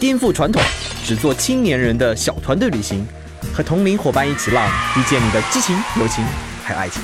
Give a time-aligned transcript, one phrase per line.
[0.00, 0.62] 颠覆传统，
[1.04, 3.06] 只做青年人的小团队旅行。
[3.52, 6.24] 和同龄伙伴一起浪，遇见你的激情、友情，
[6.64, 7.02] 还有爱情。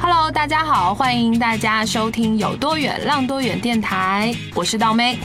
[0.00, 5.18] Hello，大家好，欢迎大家收听有多远浪多远电台，我是道妹。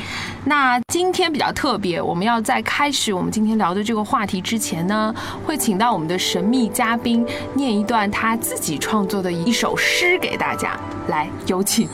[0.44, 5.16] 那今天比较特别，我们要在开始我们今天聊的这个话题之前呢，
[5.46, 10.78] 会请到我们的神秘嘉宾念一段他自己创作的一首诗给大家，
[11.08, 11.88] 来有请。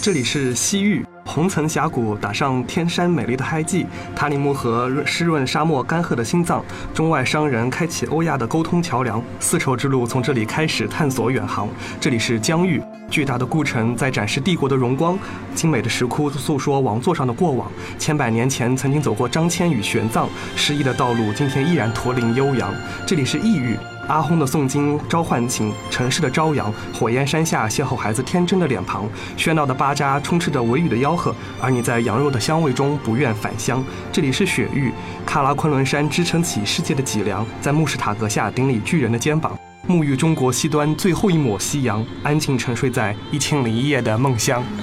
[0.00, 1.04] 这里是西域。
[1.24, 3.84] 红层峡谷打上天山美丽的胎记，
[4.14, 11.68] 塔里木河湿润沙漠干涸的心脏，中外商人开启欧亚的沟通桥梁，丝绸之路从这里开始探索远航。
[12.00, 15.18] 这里是疆域，巨大的故城在展示帝国的荣光，
[15.54, 17.70] 精美的石窟诉说王座上的过往。
[17.98, 22.72] 千百年前曾经走过张骞与玄奘，诗意的道路今天依然驼铃悠扬。
[23.04, 23.76] 这里是异域。
[24.08, 29.06] 阿轰的诵经召唤情，城市的朝阳，火焰山下邂逅孩子天真的脸庞，
[29.36, 33.84] 喧闹的巴扎充斥着维语的吆喝，而你在羊肉的香味中不愿返乡。
[34.10, 34.92] 这里是雪域，
[35.26, 44.64] 喀拉昆仑山支撑起世界的脊梁，在穆士塔格下顶礼巨人的肩膀，沐浴中国西端最后一抹夕阳，安静沉睡在一千零一夜的梦乡。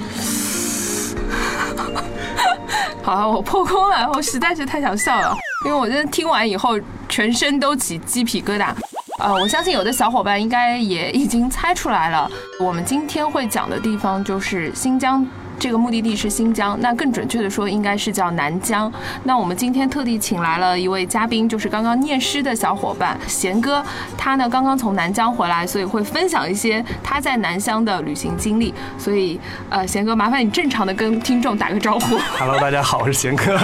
[3.02, 6.80] 好，我破功了，我实在是太想笑了，因为我真的听完以后
[7.10, 8.72] 全身都起鸡皮疙瘩。
[9.18, 15.26] 呃，我相信有的小伙伴应该也已经猜出来了，我们今天会讲的地方就是新疆。
[15.58, 18.92] 这个目的地是新疆，那更准确的说应该是叫南疆。
[19.24, 23.82] 那我们今天特地请来了一位嘉宾，就是刚刚念诗的小伙伴贤哥，
[24.18, 28.74] 他呢刚刚从南疆回来，所以会分享一些他在南疆的旅行经历。
[28.98, 29.40] 所以，
[29.70, 32.18] 呃，贤哥，麻烦你正常的跟听众打个招呼。
[32.38, 33.58] Hello，大家好，我是贤哥。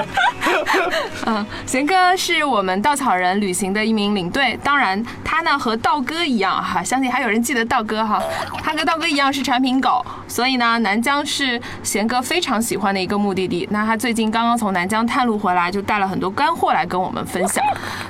[1.26, 8.22] 嗯，贤哥是我们稻草人旅行的一名领队，当然他呢和道哥一样哈，相信还有人记得道哥哈，
[8.64, 11.62] 他跟道哥一样是产品狗，所以呢南疆是。
[11.84, 17.64] 贤哥非常喜欢的一个目的地，那他最近刚刚从南疆探路回来，就带了很多干货来跟我们分享。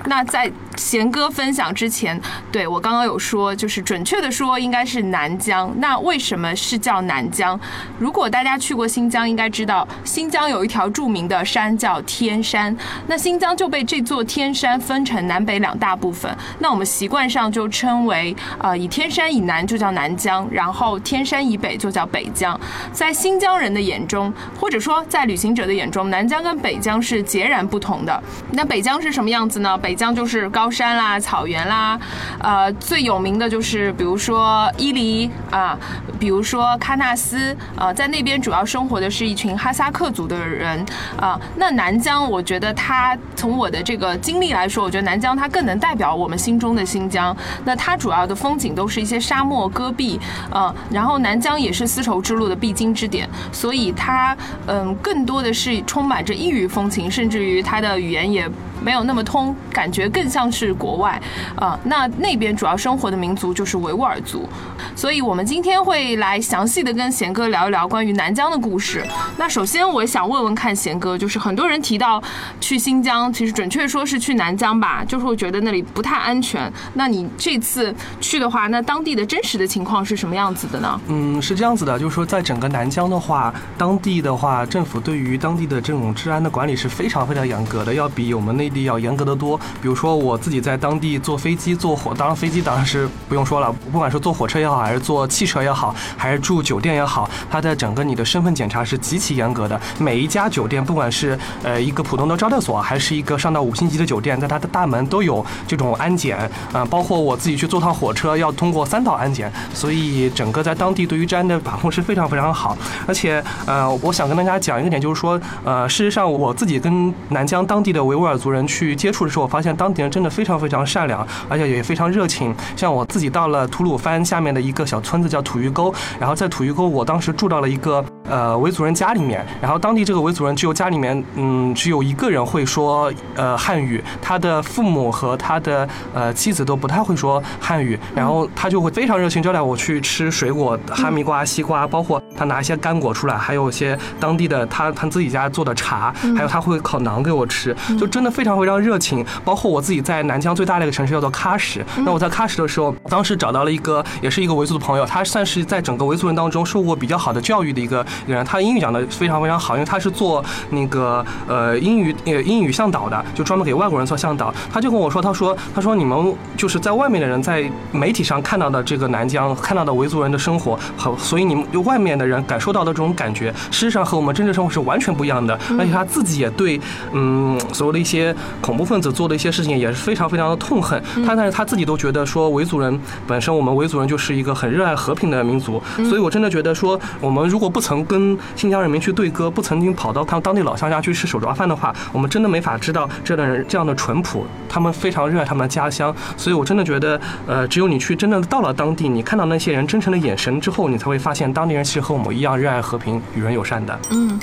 [0.06, 2.19] 那在贤哥分享之前，
[2.52, 5.74] 对我刚刚有说，就是准确的说应该是南疆。
[5.78, 7.59] 那为什么是叫南疆？
[7.98, 12.71] 如果大家去过新疆，应该知道新疆有一条著名的山叫天山。
[13.08, 16.36] 那新疆就被这座天山分成南北两大部分。
[16.59, 22.60] 那我们习惯上就称为，呃，以天山以南就叫南疆，然后天山以北就叫北疆。
[22.92, 23.52] 在新疆。
[23.62, 28.24] 人的眼中，或者说在旅行者的眼中，南疆跟北疆是截然不同的。
[28.52, 29.78] 那北疆是什么样子呢？
[29.78, 32.00] 北疆就是高山啦、草原啦，
[32.40, 35.78] 呃，最有名的就是比如说伊犁啊，
[36.20, 40.84] 比如说喀纳斯啊，在那边主要生活的是一群哈萨克族的人
[41.18, 41.40] 啊。
[41.58, 47.34] 那南疆，我觉得它从我的这个经历来说，我觉得南疆它更能代表我们心中的新疆。
[47.64, 50.20] 那它主要的风景都是一些沙漠戈壁
[50.54, 53.30] 嗯，然后南疆也是丝绸之路的必经之点。
[53.54, 54.36] 所以它，
[54.68, 58.50] 嗯，更多的是充满着异域风情，甚至于它的语言也。
[58.81, 61.22] 没有那么通，感觉更像是国外
[61.56, 61.80] 啊。
[61.84, 64.50] 那那边主要生活的民族就是维吾尔族，
[64.96, 69.06] 所以我们今天会来详细的跟贤哥聊一聊关于南疆的故事。
[69.38, 72.22] 那首先我想问问看贤哥，就是很多人提到
[72.59, 76.72] 去新疆，其实准确说是去南疆吧，就是会觉得那里不太安全。
[76.96, 81.00] 那你这次去的话，那当地的真实的情况是什么样子的呢？
[81.08, 88.71] 嗯，是这样子的，就是说在整个南疆的话，当地的话，政府对于当地的这种治安的管理是非常非常严格的，要比我们那。
[88.72, 99.80] 地要严格的多，比如说我自己在当地坐飞机、坐火，当然飞机当然是不用说了，不管是坐火车也好，还是坐汽车也好，还是住酒店也好，它的整个你的身份检查是极其严格的。
[100.00, 106.38] 每一家酒店，不管是呃一个普通的招待所，还是一个上到五星级的酒店，在它的大门都有这种安检
[106.72, 112.78] 啊，包括我自己去坐趟火车要通过三道安检，所以整个在当地对于治安的把控是非常非常好。
[113.06, 118.61] 而且呃，我想跟大家讲一个点，就是说呃，事实上我自己跟南疆当地的维吾尔族人。
[118.66, 122.54] 去接触的时候，我发现当地人真的非常非常善良，而且也非常热情。
[122.75, 128.04] 像我自己到了吐鲁番下面的一个小村子叫吐峪沟，然后在吐峪沟，我当时住到了一个。
[128.31, 149.25] 呃维族人家里面，然后当地这个维族人只有家里面嗯只有一个人会说呃汉语，他的父母和他的呃妻子都不太会说汉语，然后他就会非常热情招待我去吃水果，哈密瓜、西瓜，包括他拿一些干果出来，还有一些当地的他他自己家做的茶，还有他会烤馕给我吃，就真的非常非常热情。
[149.44, 164.53] 包括我自己在南疆最大的一个城市叫做喀什，那我在喀什的时候，当时找到了一个也是一个维族的朋友，他算是在整个维族人当中受过比较好的教育的一个人，他英语讲的非常非常好，因为他是做那个呃英语呃英语向导的，就专门给外国人做向导。
[164.71, 175.57] 他就跟我说，他说他说你们就是在外面的人在媒体上看到的这个南疆看到的维族人的生活，好，所以你们外面的人感受到的这种感觉，事实上和我们真正生活是完全不一样的。
[175.77, 176.79] 而且他自己也对
[177.13, 181.01] 嗯所谓的一些恐怖分子做的一些事情也是非常非常的痛恨。
[181.25, 196.13] 他但是他自己都觉得说维族人本身我们维族人就是一个很热爱和平的民族，所以我真的觉得说我们如果不曾跟新疆人民去对歌，不曾经跑到他们当地老乡家去吃手抓饭的话，我们真的没法知道这样的人这样的淳朴，他们非常热爱他们的家乡。
[196.36, 203.98] 所以我真的觉得，呃，只有你去真正到了当地，你看到那些人真诚的眼神之后，你才会发现当地人其实和我们一样热爱和平、与人友善的。
[204.10, 204.38] 嗯，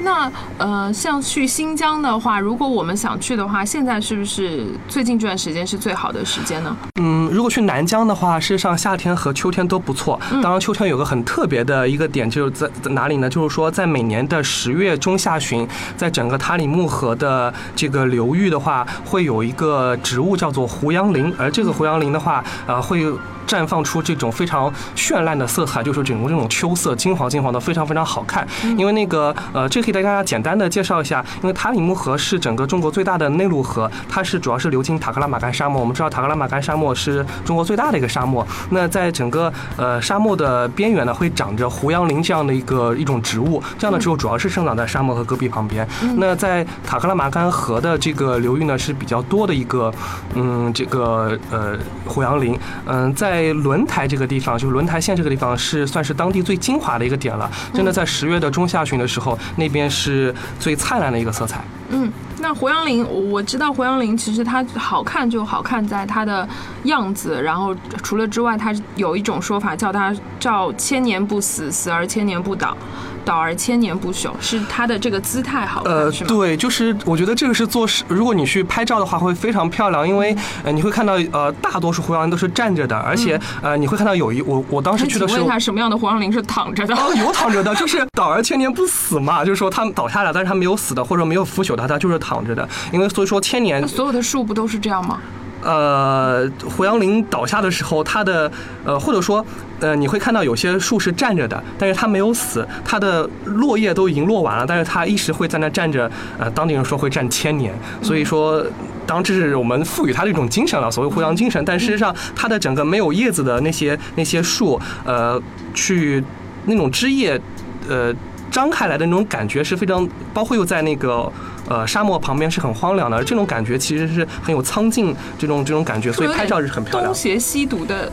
[0.00, 6.76] 那呃，像去新疆的话，如果我们想去的话，现在是不是最近这段时间是最好的时间呢？
[7.00, 10.20] 嗯，如果去南疆的话，事实上夏天和秋天都不错。
[10.40, 13.28] 当然，秋天有个很特别的一个点，就是在在哪里呢？
[13.28, 15.66] 就是说，在每年的十月中下旬，
[15.96, 23.04] 在整个塔里木河的这个流域的话，会有一个植物叫做胡杨林，而这个胡杨林的话，呃，会。
[23.46, 28.46] 绽放出这种非常绚烂的色彩，就是整个这种秋色，金黄金黄的，非常非常好看。
[28.76, 35.80] 因为那个呃，这可以带大家简单的介绍一下，因为塔里木河是整个中国最大的内陆河，它是主要是流经塔克拉玛干沙漠。
[35.80, 38.46] 我们知道塔克拉玛干沙漠是中国最大的一个沙漠。
[38.70, 45.86] 那在整个呃沙漠的边缘呢，会长着胡杨林这样的一个一种植物，这样的植物主要是生长在沙漠和戈壁旁边。
[46.16, 49.92] 那在塔克拉玛干河的这个流域呢，是比较多的一个
[50.34, 51.76] 嗯这个呃
[52.06, 52.58] 胡杨林。
[52.86, 57.50] 嗯，在轮台这个地方，就是轮台县这个地方，是算是当地最精华的一个点了。
[57.72, 61.62] 真的，在十月的中下旬的时候，那边是最灿烂的一个色彩。
[61.90, 62.10] 嗯，
[62.40, 66.48] 那胡杨林，我知道胡杨林其实它好看就好看在它的
[66.84, 72.76] 样子，然后除了之外，它有一种说法叫它叫千年不死，死而千年不倒。
[73.24, 86.94] 倒而千年不朽，是它的这个姿态好呃，对，就是我觉得这个是做，如果你去拍照的话，会非常漂亮，因为呃，你会看到呃，大多数胡杨林都是站着的，而且呃，你会看到有一我我当时去的时候，问一下什么样的胡杨林是躺着的？
[86.94, 95.18] 哦，有躺着的，就是倒而千年不死嘛，就是说它倒下来，但是它没有死的，或者没有腐朽的，它就是躺着的，因为所以说千年，所有的树不都是这样吗？
[95.64, 98.50] 呃，胡杨林倒下的时候，它的
[98.84, 99.44] 呃，或者说
[99.80, 106.10] 呃，你会看到有些树是站着的，但是它没有死，它的落叶都已经落完了，但是它一直会在那站着。
[106.38, 108.62] 呃，当地人说会站千年，所以说，
[109.06, 111.64] 当这是我们赋予它的一种精神了，所谓胡杨精神。
[111.64, 115.40] 但事实上，它的整个没有叶子的那些那些树，呃，
[115.72, 116.22] 去
[116.66, 117.40] 那种枝叶，
[117.88, 118.14] 呃，
[118.50, 121.32] 张开来的那种感觉是非常，包括又在那个。
[121.68, 127.04] 呃，沙漠旁边是很荒凉的，这种感觉其实是很有苍劲这种这种感觉，所以拍照是很漂亮。
[127.04, 128.10] 东邪西毒的，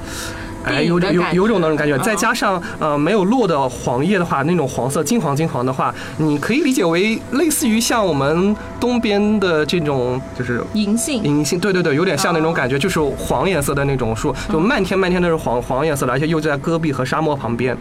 [0.64, 17.76] 哎，有有有种那种感觉，再加上呃没有落的黄叶的话，那种黄色金黄金黄的话，你可以理解为类似于像我们东边的这种就是银杏，银杏，对对对，有点像那种感觉，就是黄颜色的那种树，就漫天漫天都是黄黄颜色的，而且又在戈壁和沙漠旁边。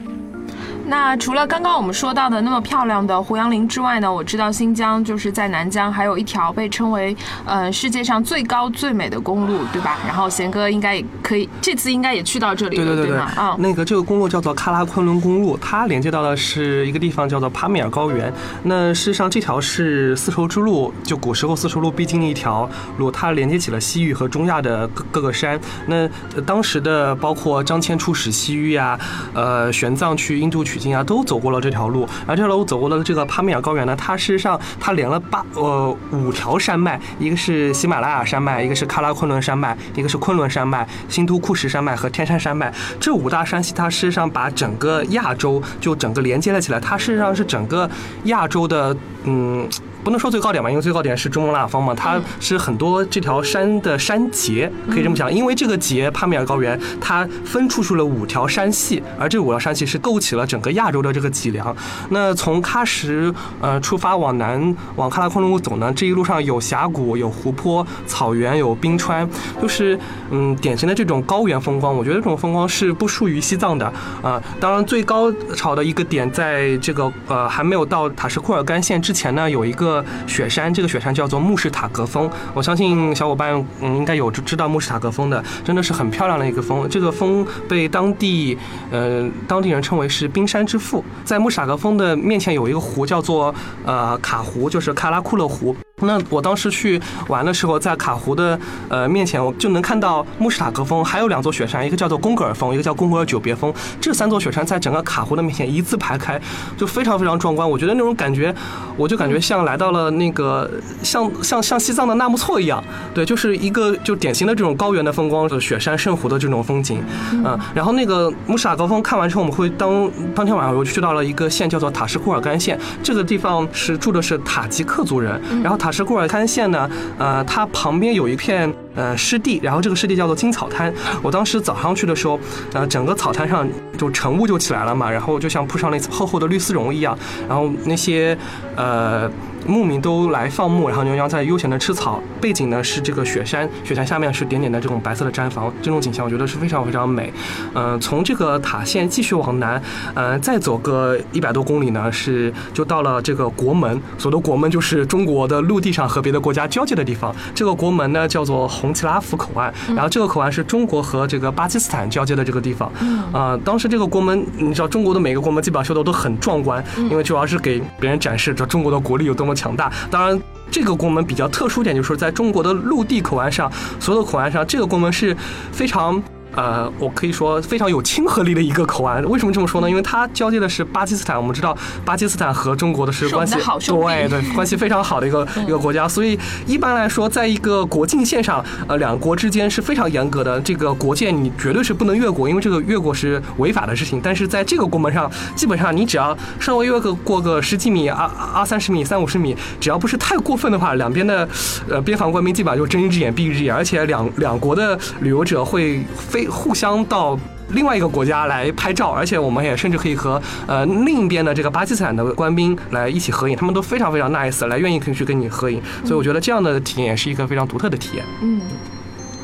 [0.91, 9.97] 那除了刚刚我们说到的那么漂亮的胡杨林之外呢，我知道新疆就是在南疆还有一条被称为呃世界上最高最美的公路，对吧？
[10.05, 18.33] 然后贤哥应该也可以，这次应该也去到这里了，对对对对，啊，那个这个公路叫做喀拉昆仑公路，它连接到的是一个地方叫做帕米尔高原。
[18.65, 22.69] 那事实上这条是丝绸之路，就古时候丝绸之路必经的一条
[22.99, 25.61] 路，它连接起了西域和中亚的各各个山。
[25.87, 26.09] 那
[26.45, 28.99] 当时的包括张骞出使西域呀，
[29.33, 30.91] 呃，玄奘去印度去经。
[30.91, 42.73] 啊，都走过了这条路，而这条路走过了这个帕米尔高原呢，它事实上它连了八呃五条山脉，一个是喜马拉雅山脉，一个是喀拉昆仑山脉，一个是昆仑山脉、新都库什山脉和天山山脉。
[42.99, 46.81] 这五大山系，它事实上把整个亚洲就整个连接了起来。
[46.81, 47.89] 它事实上是整个
[48.25, 49.69] 亚洲的嗯
[50.03, 55.33] 不能说最高点吧，因为最高点是珠穆朗玛峰嘛，它是很多这条山的山节，可以这么讲。
[55.33, 61.75] 因为这个节帕米尔高原，它分出去了五条山系，而这五条山系是构起了整个亚洲的这个脊梁。
[62.09, 69.29] 那从喀什呃出发往南往喀拉昆仑湖走呢，这一路上有峡谷、有湖泊、草原、有冰川，
[69.61, 69.99] 就是
[70.31, 71.95] 嗯典型的这种高原风光。
[71.95, 73.93] 我觉得这种风光是不输于西藏的
[74.23, 74.43] 啊。
[74.59, 79.90] 当然最高潮的一个点在这个呃还没有到塔什库尔干线之前呢，有一个
[80.27, 82.29] 雪山，这个雪山叫做慕士塔格峰。
[82.55, 86.89] 我相信小伙伴嗯应该有知道慕士塔格峰的，真的是很漂亮的一个峰。
[86.89, 88.57] 这个峰被当地
[88.91, 91.05] 呃当地人称为是冰山之父。
[91.25, 93.55] 在慕士塔格峰的面前有一个湖叫做
[93.85, 95.75] 呃卡湖，就是喀拉库勒湖。
[96.03, 103.73] 那我当时去玩的时候，在卡湖的呃面前，我就能看到穆士塔格峰，还有两座雪山，一个叫做贡格尔峰，一个叫贡格尔久别峰。
[104.01, 106.41] 这三座雪山在整个卡湖的面前一字排开，
[106.77, 107.69] 就非常非常壮观。
[107.69, 108.55] 我觉得那种感觉，
[108.97, 110.71] 我就感觉像来到了那个
[111.03, 117.03] 像像像西藏的纳木错一样，对，就是一个就典型的这种高原的风光，雪山圣湖的这种风景。
[117.33, 125.90] 嗯，然后那个穆士塔格峰看完之后，我们会当当天晚上我就去到了一个县叫做塔什库尔干县，这个地方是住的是塔吉克族人，然后塔。
[125.91, 130.93] 塔什库尔干县呢，呃，它旁边有一片呃湿地，然后这个湿地叫做金草滩。
[131.23, 132.39] 我当时早上去的时候，
[132.73, 133.67] 呃，整个草滩上
[133.97, 137.17] 就晨雾就起来了嘛，然后就像铺上了一层厚厚的绿丝绒一样，
[137.49, 138.37] 然后那些
[138.77, 139.31] 呃。
[139.67, 142.19] 牧民都来放牧，然后牛羊在悠闲的吃草。
[142.41, 147.31] 背景呢是这个雪山，雪山下面是点点的这种白色的毡房，这种景象我觉得是非常非常美。
[147.75, 149.81] 嗯，从这个塔县继续往南，
[150.15, 154.01] 呃，再走个一百多公里呢，是就到了这个国门。
[154.17, 157.33] 所谓的国门就是中国的陆地上和别的国家交界的地方。
[157.55, 162.91] 这个国门呢叫做红旗拉甫口岸，然后这个口岸是中国和这个巴基斯坦交接的这个地方。
[163.33, 169.55] 啊，当时这个国门，你知道中国的每个国门基本上修的都很壮观，因为主要是给别人展示着中国的国力有多么。
[169.55, 175.37] 强大，当然，这个国门比较特殊点，就是说，在中国的陆地口岸上，所有的口岸上，这个国门是
[175.71, 176.23] 非常。
[176.55, 179.23] 呃，我可以说非常有亲和力的一个口岸。
[179.25, 179.89] 为什么这么说呢？
[179.89, 181.37] 因为它交接的是巴基斯坦。
[181.37, 186.09] 我们知道巴基斯坦和中国的是关系对对关系非常好的一个一个国家。
[186.09, 190.61] 所以一般来说，在一个国境线上，呃，两国之间是非常严格的。
[190.61, 194.21] 这个国界你绝对是不能越过，因为这个越过是违法的事情。
[194.23, 201.49] 但是在这个国门上，基本上你只要稍微越个过个十几米、二二三十米、三五十米，只要不是太过分的话，两边的
[201.89, 206.40] 呃边防官兵基本上就睁一只眼闭一只眼，而且两两国的旅游者会非。
[206.49, 207.39] 互相到
[207.71, 218.25] 另外一个国家来拍照，而且我们也甚至可以和呃另一边的这个巴基斯坦的官兵来一起合影，他们都非常非常 nice，来愿意可以去跟你合影，所以我觉得这样的体验也是一个非常独特的体验。
[218.43, 218.61] 嗯，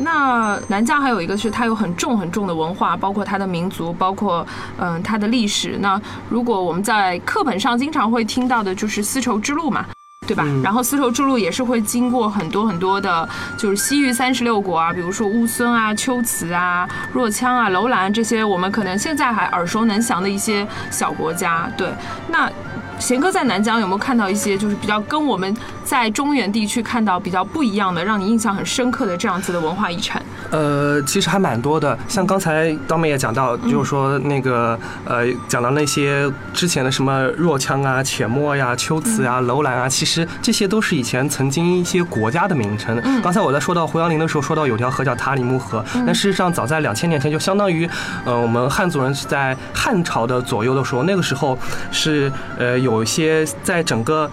[0.00, 4.46] 那南疆还有一个是它有很重很重的文化，包括它的民族，包括
[4.78, 5.78] 嗯它的历史。
[5.80, 9.86] 那如果我们在课本上经常会听到的就是丝绸之路嘛。
[10.26, 10.44] 对吧？
[10.62, 21.70] 然后丝绸之路也是会经过很多很多的，就是西域三十六国啊，比如说乌孙啊、龟兹啊、若羌啊、楼兰这些，我们可能现在还耳熟能详的一些小国家。
[21.76, 21.88] 对，
[22.28, 22.50] 那。
[22.98, 25.54] 贤哥在南疆有没有看到一些就是比较跟我们
[25.84, 30.22] 在中原地区看到比较不一样的，让你印象很深刻的这样子的文化遗产？
[30.50, 31.98] 呃，其实还蛮多的。
[32.08, 42.98] 像刚才刀妹也讲到，就是说那个呃，讲到那些之前的什么若羌啊、且末呀、秋瓷啊、楼兰啊，其实这些都是以前曾经一些国家的名称。
[43.22, 47.88] 刚才我在说到胡杨林的时候，说到有条河叫塔里木河，但事实上早在两千年前，就相当于
[48.24, 51.58] 呃我们汉族人是在汉朝的左右的时候，那个时候
[51.90, 52.76] 是呃。
[52.86, 54.30] 有一些在整个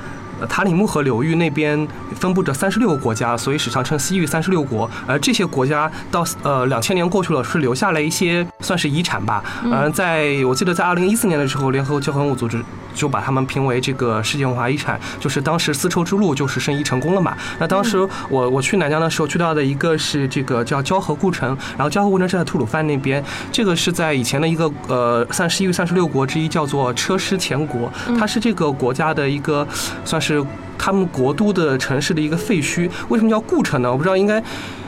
[0.48, 4.90] 塔里木河流域那边分布着三十六个国家，所以史上称西域三十六国。
[5.08, 9.44] 而这些国家到呃两千年过去了，是留下了一些算是遗产吧。
[9.64, 12.64] 嗯，在我记得在二零一四年的时候，联合国教科文组织。
[12.94, 17.36] 就把他们评为这个世界文化遗产，就是当时丝绸之路就是申遗成功了嘛。
[17.60, 17.98] 那当时
[18.30, 29.68] 我我去南疆的时候，去到的一个是这个叫交河故城，然后交河故城是在吐鲁番那边，这个是在以前的一个呃三十一三十六国之一，叫做车师前国，它是这个国家的一个
[30.06, 30.44] 算是
[30.78, 32.90] 他们国都的城市的一个废墟。
[33.10, 33.92] 为什么叫故城呢？
[33.92, 34.44] 我不知道，应该。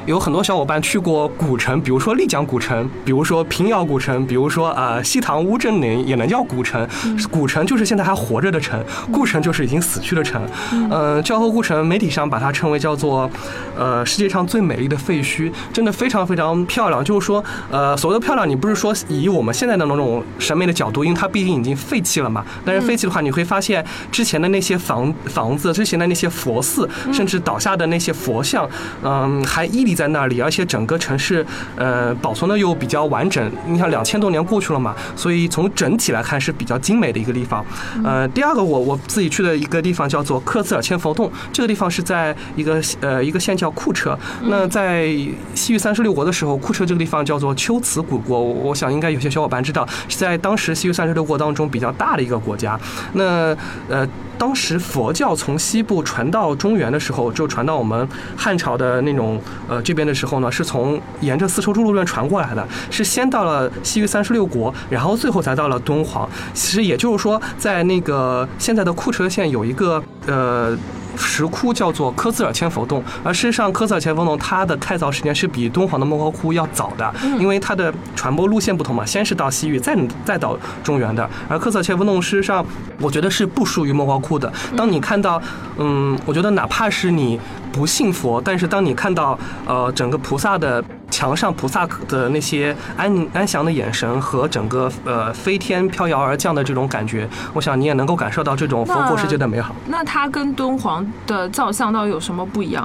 [0.05, 6.87] 有很多小伙伴去过古城，比如说丽江古城，比如说平遥古城，比如说啊西塘乌镇能也能叫古城。
[7.31, 8.79] 古城就是现在还活着的城，
[9.11, 10.39] 故城就是已经死去的城。
[10.71, 13.27] 嗯，交河故城媒体上把它称为叫做
[13.75, 17.03] 呃世界上最美丽的废墟，真的非常非常漂亮。
[17.03, 22.45] 就是说呃所谓的漂亮，你不是说以我们现在的那种审美的角度，因为它毕竟已经废弃了嘛。
[22.63, 28.69] 但是废弃的话，你会发现之前的那些房房子，之前的那些佛寺，甚至倒下的那些佛像，
[29.03, 29.94] 嗯，还屹立。
[29.95, 31.45] 立在那里，而且整个城市
[31.77, 33.49] 呃保存的又比较完整。
[33.65, 37.65] 你想两千多年过去了嘛，所以从整体来看是比较精美的一个地方。
[38.03, 44.17] 呃，第二个我我自己去的一个地方叫做克孜尔千佛洞，这个地方是在一个呃一个县叫库车。
[44.43, 45.07] 那在
[45.53, 52.77] 西域三十六国的时候，库车这个地方叫做龟兹古国，我想应该有些小伙伴知道，是在当时西域三十六国当中比较大的一个国家。
[53.13, 53.55] 那
[53.87, 54.05] 呃。
[54.37, 66.29] 当时佛教从西部传到中原的时候，就传到我们汉朝的那种呃这边的时候呢，是从沿着丝绸之路传过来的，是先到了西域三十六国，然后最后才到了敦煌。
[66.53, 70.77] 其实也就是说，在那个现在的库车县有一个呃。
[71.17, 81.29] 石窟叫做科兹尔千佛洞，而事实上，科兹尔千佛洞它的开凿时间是比敦煌的莫高窟要早的，因为它的传播路线不同嘛，先是到西域，再再到中原的。
[81.47, 82.65] 而科兹尔千佛洞事实上，
[82.99, 84.51] 我觉得是不输于莫高窟的。
[84.75, 85.41] 当你看到，
[85.77, 87.39] 嗯，我觉得哪怕是你
[87.71, 90.83] 不信佛，但是当你看到呃整个菩萨的。
[91.15, 99.73] 墙上菩萨的那些安安详的眼神和整个呃飞天飘摇而降的这种感觉，我想你也能够感受到这种佛国世界的美好。
[99.87, 102.83] 那它跟敦煌的造像到底有什么不一样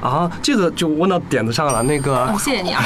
[0.00, 0.08] 啊？
[0.08, 1.82] 啊，这个就问到点子上了。
[1.82, 2.80] 那个，谢谢你啊。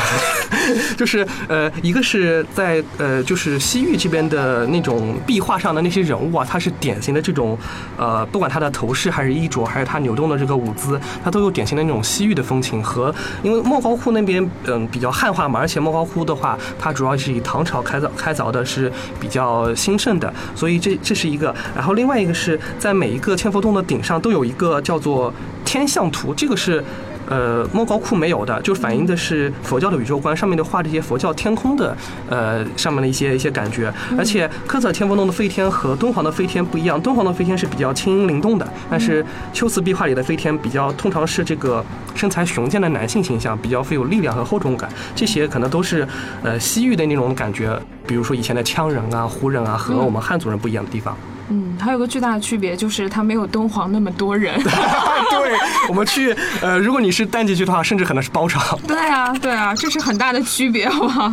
[0.97, 7.59] 就是呃，一个是在呃，就是西域这边的那种壁画上的那些人物啊，它是典型的这种
[7.99, 12.83] 呃，不管他的头饰还是衣着，还是他扭动的这个舞姿，它都有典型的那种西域的风情。
[12.87, 13.13] 和
[13.43, 14.49] 因为莫高窟那边
[14.89, 18.91] 比较汉化嘛，而且莫高窟的话，它主要是以唐朝开凿开凿的，是
[19.21, 21.55] 比较兴盛的，所以这这是一个。
[21.75, 25.33] 然后另外一个是在每一个千佛洞的顶上都有一个叫做
[25.65, 26.85] 天象图，这个是。
[27.29, 31.97] 呃，莫高窟没有的，就反映的是佛教的宇宙观，上面的画这些佛教天空的，
[32.29, 33.93] 呃，上面的一些一些感觉。
[34.17, 44.89] 而且科泽天佛洞的飞天和敦煌的飞天不一样，敦煌的飞天是比较轻盈灵动的，但是秋瓷壁画里的飞天比较通常是这个身材雄健的男性形象，比较富有力量和厚重感。
[45.15, 46.07] 这些可能都是
[46.43, 51.17] 呃西域的那种感觉，比如说以前的羌人啊、胡人啊，和我们汉族人不一样的地方。
[51.21, 51.36] 嗯，
[51.79, 54.55] 还有个巨大的区别就是它没有敦煌那么多人。
[55.31, 55.53] 对，
[55.89, 58.79] 我们去，呃，如果你是淡季去的话，甚至可能是包场。
[58.87, 61.33] 对啊，对啊，这是很大的区别，好不好？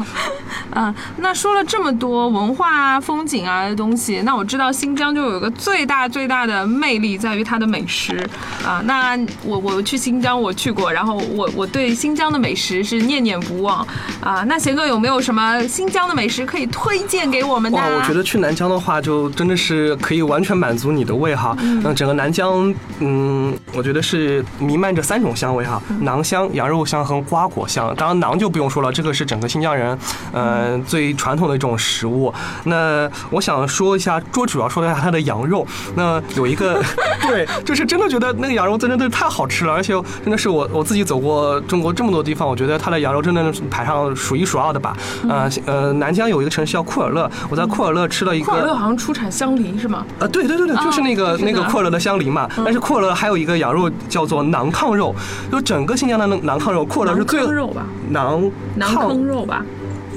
[0.76, 8.18] 嗯， 那说了这么多文化啊、风景啊的东西，那我知道新疆就有一个最大最大的魅力在于它的美食
[8.66, 8.82] 啊。
[8.86, 13.86] 那我我去新疆我去过，然后我我对新疆的美食是念念不忘
[14.22, 14.44] 啊。
[14.48, 17.78] 那贤哥有没有什么新疆的美食可以推荐给我们的？
[17.78, 19.96] 哇，我觉得去南疆的话，就真的是。
[20.04, 27.96] 可以完全满足你的胃哈，嗯，整个南疆，嗯，我觉得是弥漫着三种香味哈，馕香、羊肉香和瓜果香。
[27.96, 29.98] 当然馕就不用说了，这个是整个新疆人，
[30.34, 32.34] 嗯，最传统的一种食物。
[32.66, 35.66] 那我想说一下，说主要说一下它的羊肉。
[35.96, 36.84] 那有一个，
[37.30, 44.98] 对，就是真的觉得那个羊肉真的是太好吃了，而且真的是我我自己走过中国这么多地方，我觉得它的羊肉真的是排上数一数二的吧。
[45.30, 50.06] 呃呃，南疆有一个城市叫库尔勒，我在库尔勒吃了一个，库尔勒好像出产香梨是吗？
[50.20, 52.50] 啊，对对对对，就是那个那个库尔勒的香梨嘛。
[52.58, 55.16] 但是库尔勒还有一个羊肉叫做馕炕肉，
[55.52, 57.86] 就整个新疆的馕炕肉，库尔勒是最肉吧？
[58.12, 59.64] 馕馕炕肉吧。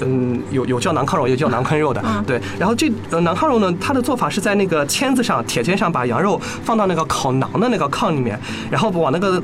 [0.00, 2.40] 嗯，有有叫馕炕肉，也叫馕坑肉的，对。
[2.58, 8.38] 然后这呃馕炕肉呢，它的做法是在那个签子上、铁签上把羊肉放到那个烤馕的那个炕里面，
[8.70, 9.42] 然后往那个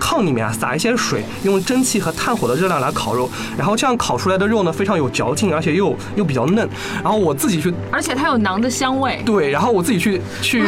[0.00, 6.68] 炕里面啊撒一些水，用蒸汽和炭火的热量来烤肉，然后这样烤出来的肉呢非常有嚼劲，而且又又比较嫩。
[7.02, 9.22] 然后我自己去，而且它有馕的香味。
[9.24, 10.62] 对，然后我自己去去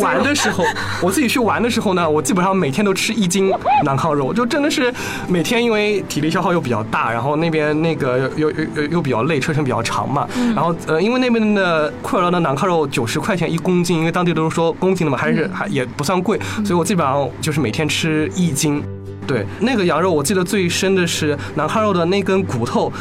[0.00, 0.64] 玩的时候，
[1.00, 3.50] 我自己去玩的时候呢，我基本上每天都吃一斤
[3.84, 4.92] 馕炕肉，就真的是
[5.28, 9.02] 每天因为体力消耗又比较大，然后那边那个又又又。
[9.02, 10.28] 又比较累，车程比较长嘛。
[10.54, 18.80] 然后呃，因为那边的库尔勒的馕烤肉九十块钱一公斤，因为当地都是说公斤的嘛，还是还也不算贵，所以我基本上就是每天吃一斤。
[19.26, 22.92] 对，那个羊肉我记得最深的是馕烤肉的那根骨头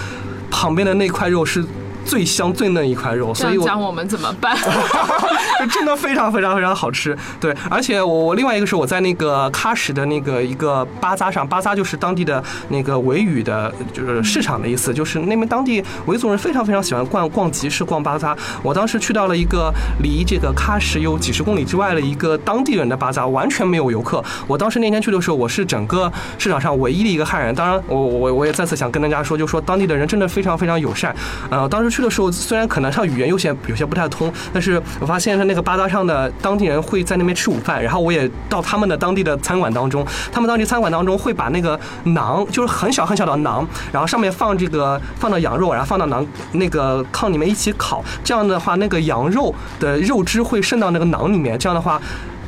[0.50, 1.64] 旁边的那块肉是。
[2.06, 4.58] 最香最嫩一块肉，所以讲我们怎么办？
[5.72, 7.16] 真的非常非常非常好吃。
[7.40, 18.36] 对，而且我我另外一个是我在那个喀什的那个一个巴扎上，巴扎就是当地的那个维语的，就是市场的意思，就是那边当地维族人非常非常喜欢逛逛集市、逛巴扎。
[18.64, 24.24] 我当时去到了一个离这个喀什有几十公里之外的一个当地人的巴扎，完全没有游客。
[24.48, 27.54] 我当时那天去的时候，我是整个市场上唯一的一个汉人。
[27.54, 31.16] 当然，我我我也再次想跟大家说，就说当地的人真的非常非常友善。
[31.52, 31.91] 呃，当时。
[31.92, 52.02] 去的时候，虽然可能上语言有些有些不太通，但是我发现他那个巴扎上的当地人会在那边吃午饭，然后我也到他们的当地的餐馆当中，他们当地餐馆当中会把那个馕，就是很小很小的馕，然后上面放这个放到羊肉，然后放到馕那个炕里面一起烤，这样的话那个羊肉的肉汁会渗到那个馕里面，这样的话。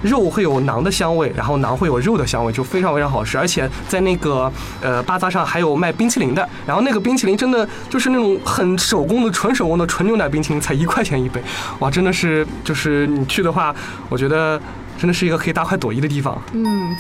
[0.04, 3.38] 肉会有馕的香味，然后馕会有肉的香味，就非常非常好吃。
[3.38, 11.42] 而且在那个呃巴扎上还有卖冰淇淋的，然后那个冰淇淋真的就是那种很手工的纯手工的纯牛奶冰淇淋，才一块钱一杯，
[11.80, 13.74] 哇，真的是就是你去的话，
[14.10, 14.62] 我觉得
[14.98, 16.40] 真的是一个可以大快朵颐的地方。
[16.54, 16.96] 嗯。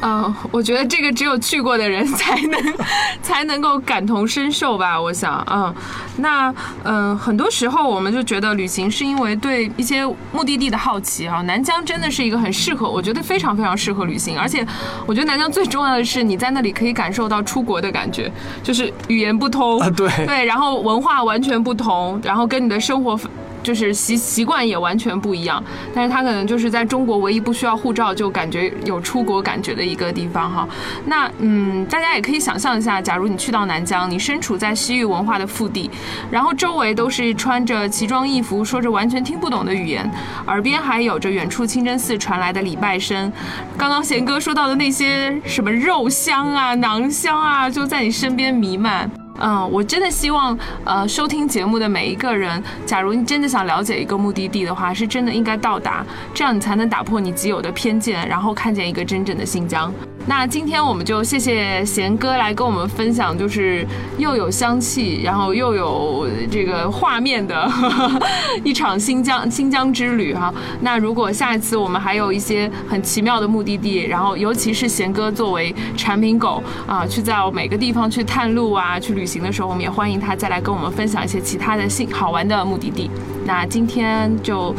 [0.00, 2.60] 嗯，我觉得这个只有去过的人才能
[3.20, 5.00] 才能够感同身受吧。
[5.00, 5.74] 我想，嗯，
[6.18, 11.42] 那嗯，很多时候我们就觉得旅行是因为对一些目的地的好奇啊。
[11.42, 14.38] 南疆真的是一个很适合，我觉得非常非常适合旅行。
[14.38, 14.64] 而且，
[15.04, 18.30] 我觉得南疆最重要的是你在那里可以感受到出国的感觉，
[18.62, 23.18] 就是语言不通啊，对对，然后文化完全不同，然后跟你的生活。
[23.62, 25.62] 就是习习惯也完全不一样，
[25.94, 30.68] 但是它可能就是在中国唯一不需要护照就感觉有出国感觉的一个地方哈。
[31.06, 35.90] 那嗯，大家也可以想象一下，假如你去到南疆，你身处在西域文化的腹地，
[36.30, 40.10] 然后周围都是穿着奇装异服、说着完全听不懂的语言，
[40.46, 43.32] 耳边还有着远处清真寺传来的礼拜声，
[43.76, 49.10] 刚刚贤哥说到的那些什么肉香啊、馕香啊，就在你身边弥漫。
[49.40, 59.92] 嗯，我真的希望，呃，收听节目的每一个人，假如你真的想了解一个目的地的话，是真的应该到达，这样你才能打破你既有的偏见，然后看见一个真正的新疆。
[60.28, 63.84] 那今天我们就谢谢贤哥来跟我们分享，就是
[64.18, 67.66] 又有香气，然后又有这个画面的
[68.62, 70.52] 一场新疆新疆之旅哈。
[70.82, 83.10] 那如果下一次我们还有一些很奇妙的目的地，然后尤其是贤哥作为产品狗啊，去在每个地方去探路啊，去旅行的时候，我们也欢迎他再来跟我们分享一些其他的新好玩的目的地。
[83.46, 84.74] 那今天就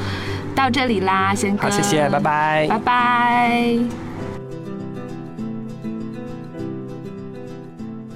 [0.54, 4.09] 到这里啦，贤哥，好，谢谢，拜拜，拜拜。